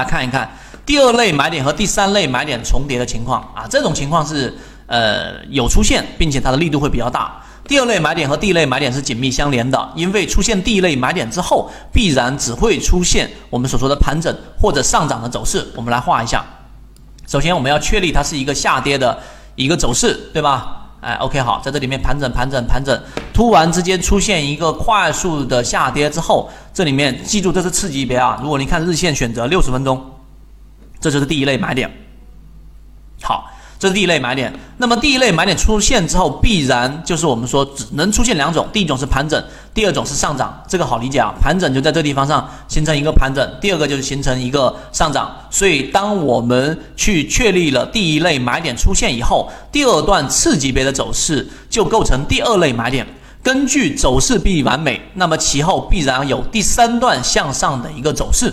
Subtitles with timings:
[0.00, 0.50] 来看一看
[0.86, 7.42] 第二类买点和第三类买点重叠的情况啊，这种情况是呃有出现，并且它的力度会比较大。
[7.68, 15.64] 第二类买点和第一类买点是紧密相连的，因为出现第一类买点之后，必然只会出现我们所说的盘整或者上涨的走势。
[15.76, 16.44] 我们来画一下，
[17.28, 19.16] 首先我们要确立它是一个下跌的
[19.54, 20.79] 一个走势，对吧？
[21.00, 23.00] 哎，OK，好，在这里面盘整、盘整、盘整，
[23.32, 28.38] 突然之间出现一个快速的下跌之后，这里面记住这是次级别啊。
[28.42, 30.10] 如果你看日线选择六十分钟，
[31.00, 31.90] 这就是第一类买点。
[33.22, 33.50] 好。
[33.80, 40.62] 这是第一类买点，那么第一类买点出现之后，必然就是我们说只能出现两种，第一种是盘整，第二种是上涨。
[40.68, 45.34] 这个好理解啊，盘整就在这地方上形成一个盘整，第二个就是形成一个上涨。
[45.48, 53.06] 所以当我们去确立了第一类买点出现以后，第二段次级别的走势就构成第二类买点。
[53.42, 58.52] 根据走势必完美，那么其后必然有第三段向上的一个走势。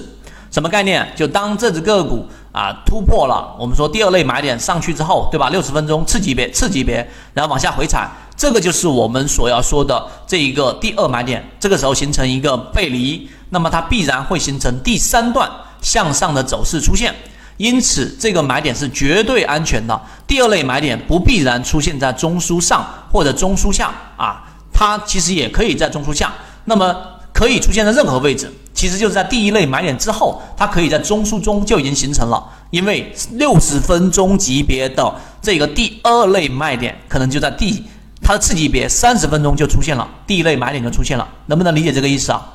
[0.50, 1.06] 什么概念？
[1.18, 2.26] 就当这只个股。
[2.58, 5.50] 啊，突破了，我们说第二类买点上去之后，对吧？
[5.50, 11.48] 六十分钟次级别，次级别，然后往下回踩，这个就是我们所要说的这一个第二买点。
[11.60, 15.48] 这个时候形成一个背离，那么它必然会形成第三段
[15.84, 17.14] 向上的走势出现。
[17.58, 20.02] 因此，这个买点是绝对安全的。
[20.26, 24.42] 第二类买点不必然出现在中枢上或者中枢下啊，
[24.74, 26.34] 它其实也可以在中枢下，
[26.66, 26.96] 那么
[27.32, 28.52] 可以出现在任何位置。
[28.78, 37.84] 其实就是在第一类买点之后，它可以在中枢中就已经形成了，因为六十分钟级别的这个第二类卖点，可能就在第
[38.22, 42.48] 它的次级别三十分钟就出现了，第一类买点就出现了，能不能理解这个意思啊？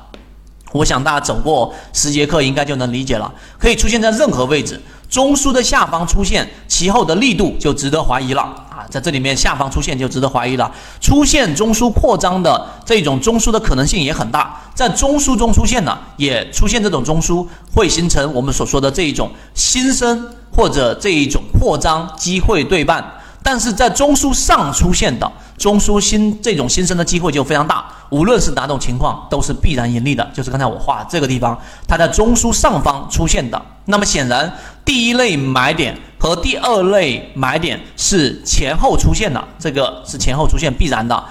[0.71, 4.81] 我想大家走过十节课应该就能理解了，可以出现在任何位置。
[5.09, 10.71] 中枢的下方出现，其后的力度就值得怀疑了在这里面下方出现就值得怀疑了。
[10.99, 23.03] 出现中枢扩张的这种中枢的可能性也很大，在中枢中出现呢，也出现这种中枢，会形成我们所说的这一种新生或者这一种扩张机会对半。
[23.45, 30.25] 但是在中枢上出现的中枢新这种新生的机会就非常大，无论是哪种情况都是必然盈利的。
[30.33, 34.49] 就是刚才我画这个地方，它在中枢上方出现的，那么显然
[34.85, 41.21] 第一类买点和第二类买点是前后出现的，这个是前后出现必然的。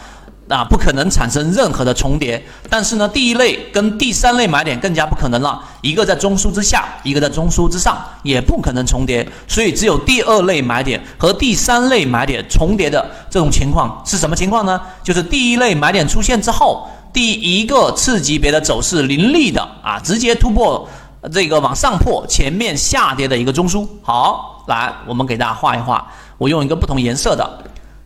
[0.48, 2.44] 啊，不可能产生任何的重叠。
[2.68, 9.26] 但是呢，第一类跟第三类买点更加不可能了，一个在中枢之下，一个在中枢之上，也不可能重叠。
[9.48, 14.78] 所以只有第二类买点和第三类买点重叠的这种情况是什么情况呢？
[15.02, 20.86] 就是第一类买点出现之后，第一个次级别的走势凌厉的啊，直接突破
[21.32, 23.88] 这个往上破前面下跌的一个中枢。
[24.02, 26.06] 好，来，我们给大家画一画，
[26.38, 27.58] 我用一个不同颜色的。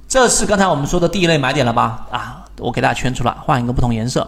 [0.09, 2.07] 这是刚才我们说的第一类买点了吧？
[2.11, 4.27] 啊，我给大家圈出来，换一个不同颜色，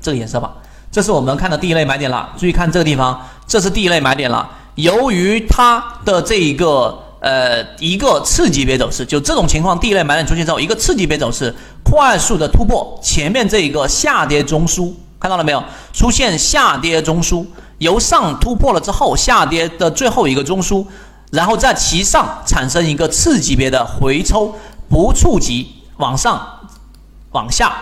[0.00, 0.52] 这个颜色吧。
[0.92, 2.30] 这是我们看的第一类买点了。
[2.36, 4.48] 注意看这个地方，这是第一类买点了。
[4.76, 11.52] 由于它的这一个呃一个次级别走势，就这种情况，第一类买点出现之后，一个次级别走势
[11.82, 15.64] 快速的突破前面这一个下跌中枢，看到了没有？
[15.92, 17.44] 出现下跌中枢，
[17.78, 20.84] 由上突破了之后，下跌的最后一个中枢，
[21.34, 24.54] 然后在其上产生一个次级别的回抽。
[24.86, 26.40] 不触及往上、
[27.32, 27.72] 往下，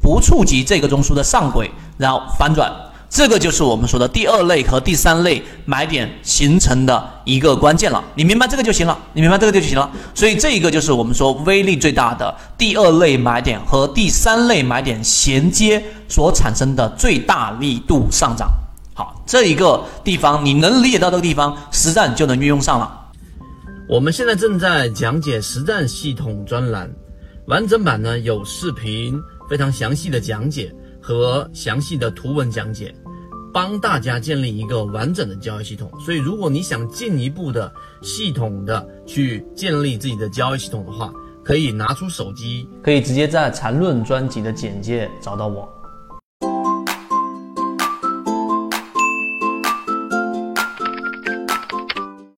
[0.00, 2.72] 不触及这个中枢的上轨，然后反转，
[3.08, 8.02] 这个就是我们说的第二类和第三类买点形成的一个关键了。
[8.16, 9.88] 你明白这个就行了，你明白这个就行了。
[10.14, 18.50] 所以这一个就是我们说威力最大的第二类买点和第三类买点衔接所产生的最大力度上涨。
[18.94, 23.00] 好，这一个地方你能理解到这个地方，实战就能运用上了。
[23.88, 26.90] 我们现在正在讲解实战系统专栏，
[27.46, 32.94] 完整版呢有视频，非常详细的讲解和详细的图文讲解，
[33.52, 35.90] 帮大家建立一个完整的交易系统。
[35.98, 45.68] 所以，如果你想进一步的系统的去建立自己的交易系统的话，可以拿出手机，可以直接在缠论专辑的简介找到我。